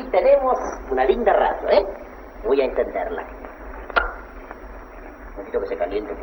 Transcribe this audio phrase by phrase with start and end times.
[0.00, 0.58] aquí tenemos
[0.90, 1.86] una linda radio, ¿eh?
[2.44, 3.24] Voy a encenderla.
[5.36, 6.14] Necesito que se caliente.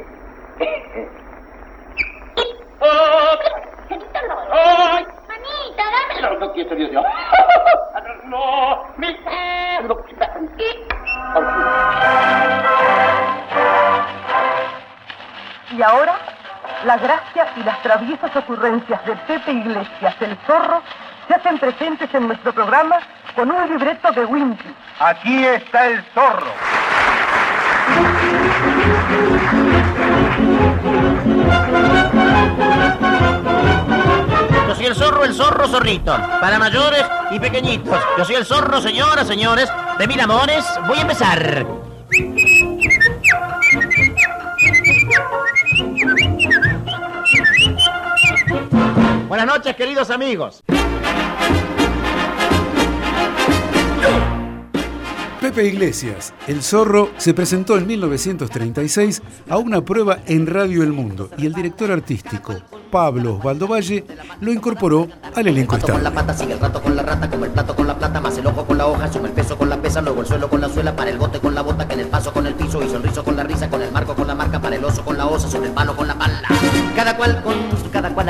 [4.51, 5.07] ¡Ay!
[5.27, 6.33] Manita, dámelo.
[6.33, 7.03] No, no quiero, Dios mío.
[8.25, 9.07] No, mi...
[15.71, 16.15] Y ahora,
[16.85, 20.81] la gracia y las traviesas ocurrencias de Pepe Iglesias, el zorro,
[21.27, 22.99] se hacen presentes en nuestro programa
[23.37, 24.65] con un libreto de Wimpy.
[24.99, 26.47] Aquí está el zorro.
[34.67, 37.99] Yo soy el zorro, el zorro zorrito, para mayores y pequeñitos.
[38.17, 39.69] Yo soy el zorro, señoras, señores,
[39.99, 40.65] de mil amores.
[40.87, 41.63] Voy a empezar.
[49.27, 50.63] Buenas noches, queridos amigos.
[55.47, 61.29] Pepe Iglesias, el zorro, se presentó en 1936 a una prueba en Radio El Mundo
[61.37, 62.53] y el director artístico,
[62.91, 64.05] Pablo Osvaldo Valle,
[64.41, 66.27] lo incorporó al elenco El pato con la estable.
[66.27, 68.45] pata, sigue el rato con la rata, como el plato con la plata, más el
[68.45, 70.67] ojo con la hoja, sube el peso con la pesa, luego el suelo con la
[70.67, 72.89] suela, para el bote con la bota, que en el paso con el piso, y
[72.89, 75.27] sonriso con la risa, con el marco con la marca, para el oso con la
[75.27, 76.41] osa, sobre el palo con la pala.
[76.93, 77.55] Cada cual con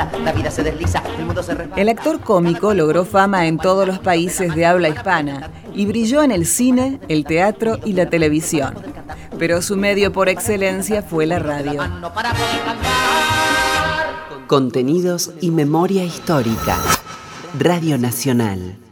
[0.06, 1.80] la vida se desliza, el mundo se resbala.
[1.80, 6.30] El actor cómico logró fama en todos los países de habla hispana y brilló en
[6.30, 8.74] el cine, el teatro y la televisión.
[9.38, 11.82] Pero su medio por excelencia fue la radio.
[14.46, 16.78] Contenidos y memoria histórica.
[17.58, 18.87] Radio Nacional.